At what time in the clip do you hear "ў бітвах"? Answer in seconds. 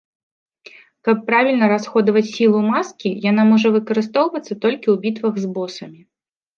4.93-5.33